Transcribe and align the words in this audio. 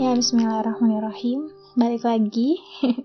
Ya, 0.00 0.16
bismillahirrahmanirrahim. 0.16 1.52
Balik 1.76 2.08
lagi 2.08 2.56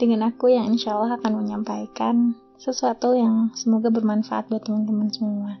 dengan 0.00 0.28
aku 0.28 0.52
yang 0.52 0.68
insya 0.68 0.92
Allah 0.92 1.16
akan 1.16 1.40
menyampaikan 1.40 2.36
sesuatu 2.60 3.16
yang 3.16 3.48
semoga 3.56 3.88
bermanfaat 3.88 4.52
buat 4.52 4.60
teman-teman 4.60 5.08
semua. 5.08 5.56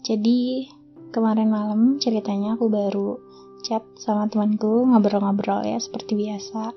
Jadi, 0.00 0.64
kemarin 1.12 1.52
malam 1.52 2.00
ceritanya 2.00 2.56
aku 2.56 2.72
baru 2.72 3.20
chat 3.60 3.84
sama 4.00 4.32
temanku, 4.32 4.88
ngobrol-ngobrol 4.88 5.60
ya, 5.68 5.76
seperti 5.76 6.16
biasa. 6.16 6.72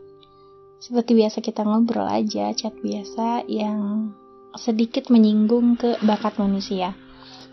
Seperti 0.84 1.16
biasa 1.16 1.40
kita 1.40 1.63
ngobrol 1.63 2.12
aja, 2.12 2.52
chat 2.52 2.76
biasa 2.84 3.48
yang 3.48 4.12
sedikit 4.59 5.08
menyinggung 5.08 5.80
ke 5.80 6.04
bakat 6.04 6.36
manusia. 6.36 7.00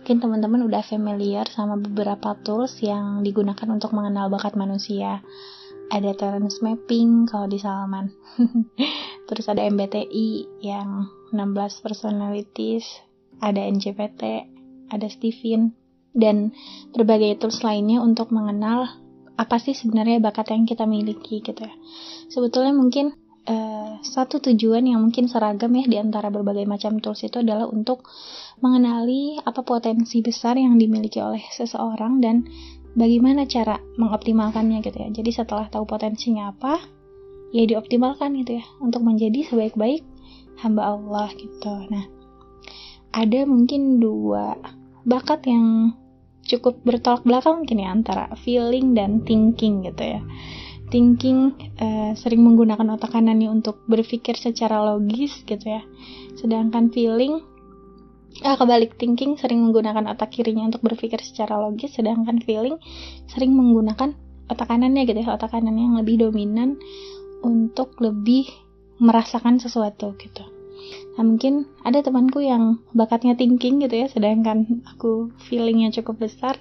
Mungkin 0.02 0.26
teman-teman 0.26 0.66
udah 0.66 0.82
familiar 0.82 1.46
sama 1.54 1.78
beberapa 1.78 2.34
tools 2.42 2.82
yang 2.82 3.22
digunakan 3.22 3.68
untuk 3.70 3.94
mengenal 3.94 4.26
bakat 4.26 4.58
manusia 4.58 5.22
ada 5.88 6.12
talent 6.16 6.52
mapping 6.60 7.24
kalau 7.28 7.48
di 7.48 7.58
Salman. 7.60 8.12
Terus 9.28 9.46
ada 9.48 9.64
MBTI 9.64 10.60
yang 10.64 11.08
16 11.32 11.84
personalities 11.84 12.84
ada 13.38 13.62
NJPT 13.62 14.22
ada 14.88 15.06
Steven 15.06 15.76
dan 16.16 16.50
berbagai 16.96 17.38
tools 17.38 17.60
lainnya 17.62 18.00
untuk 18.00 18.32
mengenal 18.32 18.88
apa 19.38 19.60
sih 19.62 19.76
sebenarnya 19.76 20.18
bakat 20.18 20.50
yang 20.50 20.66
kita 20.66 20.88
miliki 20.88 21.44
gitu 21.44 21.62
ya. 21.62 21.74
Sebetulnya 22.26 22.74
mungkin 22.74 23.14
uh, 23.46 24.02
satu 24.02 24.42
tujuan 24.42 24.88
yang 24.88 24.98
mungkin 24.98 25.30
seragam 25.30 25.70
ya 25.78 25.84
di 25.86 25.96
antara 26.00 26.32
berbagai 26.32 26.66
macam 26.66 26.98
tools 26.98 27.22
itu 27.22 27.38
adalah 27.38 27.70
untuk 27.70 28.02
mengenali 28.58 29.38
apa 29.38 29.62
potensi 29.62 30.18
besar 30.24 30.58
yang 30.58 30.74
dimiliki 30.74 31.22
oleh 31.22 31.44
seseorang 31.54 32.18
dan 32.18 32.42
bagaimana 32.98 33.46
cara 33.46 33.78
mengoptimalkannya 33.94 34.82
gitu 34.82 34.98
ya. 34.98 35.08
Jadi 35.14 35.30
setelah 35.30 35.70
tahu 35.70 35.86
potensinya 35.86 36.50
apa, 36.50 36.82
ya 37.54 37.64
dioptimalkan 37.64 38.34
gitu 38.42 38.58
ya 38.58 38.64
untuk 38.82 39.06
menjadi 39.06 39.46
sebaik-baik 39.46 40.02
hamba 40.58 40.98
Allah 40.98 41.30
gitu. 41.38 41.86
Nah, 41.88 42.04
ada 43.14 43.40
mungkin 43.46 44.02
dua 44.02 44.58
bakat 45.06 45.46
yang 45.46 45.94
cukup 46.48 46.80
bertolak 46.82 47.22
belakang 47.22 47.62
mungkin 47.62 47.78
ya 47.78 47.88
antara 47.92 48.24
feeling 48.42 48.98
dan 48.98 49.22
thinking 49.22 49.86
gitu 49.86 50.18
ya. 50.18 50.20
Thinking 50.88 51.52
uh, 51.78 52.16
sering 52.16 52.40
menggunakan 52.40 52.96
otak 52.96 53.12
kanannya 53.12 53.52
untuk 53.52 53.84
berpikir 53.86 54.34
secara 54.34 54.80
logis 54.80 55.44
gitu 55.44 55.62
ya. 55.62 55.84
Sedangkan 56.34 56.88
feeling 56.88 57.44
ah, 58.44 58.56
kebalik 58.56 58.96
thinking 59.00 59.36
sering 59.36 59.64
menggunakan 59.64 60.06
otak 60.14 60.34
kirinya 60.34 60.68
untuk 60.68 60.84
berpikir 60.84 61.18
secara 61.20 61.58
logis 61.58 61.94
sedangkan 61.96 62.38
feeling 62.44 62.76
sering 63.30 63.54
menggunakan 63.54 64.14
otak 64.48 64.68
kanannya 64.68 65.04
gitu 65.04 65.20
ya 65.20 65.36
otak 65.36 65.52
kanannya 65.52 65.84
yang 65.92 65.96
lebih 66.00 66.28
dominan 66.28 66.80
untuk 67.44 67.94
lebih 68.00 68.48
merasakan 68.98 69.62
sesuatu 69.62 70.18
gitu. 70.18 70.42
Nah 71.18 71.22
mungkin 71.26 71.66
ada 71.82 72.02
temanku 72.02 72.42
yang 72.42 72.82
bakatnya 72.94 73.34
thinking 73.34 73.82
gitu 73.82 73.94
ya 73.94 74.06
sedangkan 74.10 74.82
aku 74.86 75.34
feelingnya 75.46 75.90
cukup 76.00 76.26
besar 76.26 76.58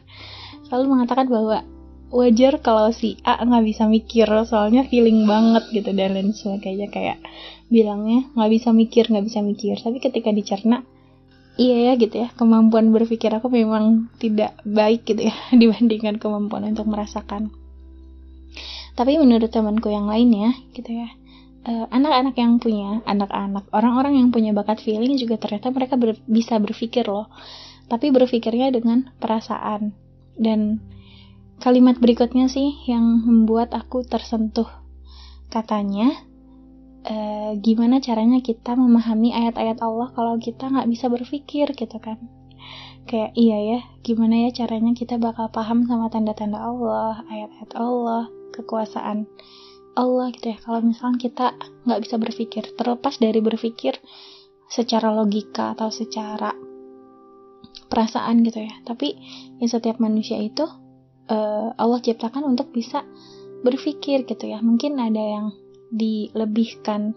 selalu 0.67 0.97
mengatakan 0.97 1.29
bahwa 1.29 1.63
wajar 2.07 2.63
kalau 2.63 2.91
si 2.95 3.19
A 3.27 3.43
nggak 3.43 3.65
bisa 3.67 3.83
mikir 3.87 4.27
soalnya 4.47 4.87
feeling 4.87 5.27
banget 5.27 5.63
gitu 5.71 5.91
dan 5.91 6.15
lain 6.15 6.31
sebagainya. 6.31 6.87
Kayak 6.91 7.19
bilangnya 7.67 8.27
nggak 8.35 8.51
bisa 8.51 8.69
mikir 8.71 9.03
nggak 9.07 9.25
bisa 9.27 9.39
mikir. 9.43 9.75
Tapi 9.79 9.97
ketika 9.99 10.29
dicerna 10.31 10.83
iya 11.57 11.91
ya 11.91 11.93
gitu 11.99 12.15
ya. 12.23 12.29
Kemampuan 12.37 12.93
berpikir 12.93 13.33
aku 13.33 13.51
memang 13.51 14.13
tidak 14.21 14.55
baik 14.63 15.03
gitu 15.03 15.27
ya 15.29 15.35
dibandingkan 15.61 16.21
kemampuan 16.21 16.69
untuk 16.69 16.87
merasakan. 16.87 17.51
Tapi 18.97 19.21
menurut 19.21 19.53
temanku 19.53 19.93
yang 19.93 20.09
lainnya 20.09 20.53
gitu 20.73 20.89
ya. 20.89 21.09
Eh, 21.67 21.85
anak-anak 21.91 22.33
uh, 22.37 22.39
yang 22.39 22.53
punya 22.63 23.03
anak-anak 23.03 23.67
orang-orang 23.75 24.15
yang 24.15 24.31
punya 24.31 24.55
bakat 24.55 24.79
feeling 24.79 25.19
juga 25.19 25.35
ternyata 25.35 25.67
mereka 25.75 25.99
ber, 25.99 26.15
bisa 26.25 26.55
berpikir 26.57 27.05
loh. 27.05 27.27
Tapi 27.91 28.09
berpikirnya 28.09 28.71
dengan 28.71 29.11
perasaan. 29.19 29.91
Dan 30.37 30.79
kalimat 31.59 31.97
berikutnya 31.97 32.47
sih 32.47 32.85
yang 32.87 33.03
membuat 33.25 33.73
aku 33.73 34.05
tersentuh 34.05 34.69
katanya 35.49 36.13
uh, 37.07 37.51
gimana 37.59 38.03
caranya 38.03 38.43
kita 38.43 38.75
memahami 38.75 39.31
ayat-ayat 39.31 39.79
Allah 39.79 40.11
kalau 40.11 40.35
kita 40.37 40.67
nggak 40.67 40.87
bisa 40.91 41.07
berpikir 41.07 41.71
gitu 41.73 41.97
kan. 42.03 42.19
Kayak 43.07 43.31
iya 43.39 43.57
ya 43.63 43.79
gimana 44.03 44.47
ya 44.47 44.49
caranya 44.51 44.91
kita 44.91 45.15
bakal 45.15 45.47
paham 45.47 45.87
sama 45.87 46.11
tanda-tanda 46.11 46.59
Allah 46.59 47.23
ayat-ayat 47.31 47.71
Allah 47.79 48.27
kekuasaan 48.51 49.23
Allah 49.95 50.27
gitu 50.35 50.51
ya. 50.51 50.57
Kalau 50.59 50.83
misalnya 50.83 51.17
kita 51.17 51.55
nggak 51.87 52.01
bisa 52.03 52.15
berpikir 52.19 52.63
terlepas 52.75 53.15
dari 53.17 53.39
berpikir 53.39 53.95
secara 54.67 55.15
logika 55.15 55.71
atau 55.73 55.87
secara 55.87 56.51
perasaan 57.87 58.43
gitu 58.43 58.67
ya. 58.67 58.75
Tapi 58.83 59.15
yang 59.63 59.71
setiap 59.71 60.03
manusia 60.03 60.35
itu 60.43 60.67
uh, 61.31 61.71
Allah 61.79 61.99
ciptakan 62.03 62.43
untuk 62.43 62.75
bisa 62.75 63.07
berpikir 63.63 64.27
gitu 64.27 64.51
ya. 64.51 64.59
Mungkin 64.59 64.99
ada 64.99 65.23
yang 65.23 65.45
dilebihkan 65.91 67.15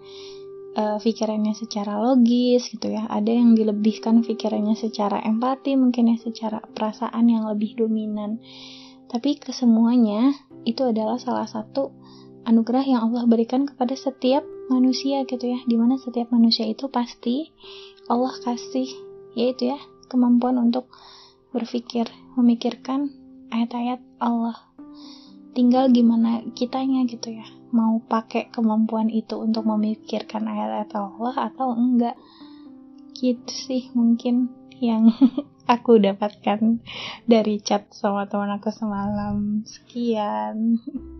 uh, 0.77 0.99
pikirannya 1.03 1.55
secara 1.57 1.99
logis 1.99 2.71
gitu 2.71 2.93
ya. 2.93 3.07
Ada 3.11 3.31
yang 3.31 3.59
dilebihkan 3.59 4.23
pikirannya 4.23 4.79
secara 4.79 5.23
empati 5.23 5.75
mungkin 5.75 6.15
ya 6.15 6.17
secara 6.21 6.63
perasaan 6.63 7.27
yang 7.31 7.47
lebih 7.49 7.79
dominan. 7.79 8.39
Tapi 9.11 9.43
kesemuanya 9.43 10.35
itu 10.63 10.87
adalah 10.87 11.19
salah 11.19 11.49
satu 11.49 11.91
anugerah 12.47 12.85
yang 12.87 13.01
Allah 13.11 13.27
berikan 13.27 13.67
kepada 13.67 13.99
setiap 13.99 14.47
manusia 14.71 15.27
gitu 15.27 15.51
ya. 15.51 15.59
Di 15.67 15.75
mana 15.75 15.99
setiap 15.99 16.31
manusia 16.31 16.67
itu 16.67 16.87
pasti 16.87 17.51
Allah 18.07 18.35
kasih 18.43 18.91
yaitu 19.39 19.71
ya 19.71 19.79
kemampuan 20.11 20.59
untuk 20.59 20.91
berpikir 21.55 22.11
memikirkan 22.35 23.11
ayat-ayat 23.51 24.03
Allah 24.23 24.70
tinggal 25.61 25.93
gimana 25.93 26.41
kitanya 26.57 27.05
gitu 27.05 27.37
ya. 27.37 27.45
Mau 27.69 28.01
pakai 28.01 28.49
kemampuan 28.49 29.13
itu 29.13 29.37
untuk 29.37 29.69
memikirkan 29.69 30.49
ayat-ayat 30.49 30.89
Allah 30.97 31.53
atau 31.53 31.77
enggak? 31.77 32.17
Gitu 33.13 33.53
sih 33.53 33.93
mungkin 33.93 34.49
yang 34.81 35.13
aku 35.75 36.01
dapatkan 36.01 36.81
dari 37.29 37.61
chat 37.61 37.93
sama 37.93 38.25
teman 38.25 38.57
aku 38.57 38.73
semalam. 38.73 39.61
Sekian 39.69 40.81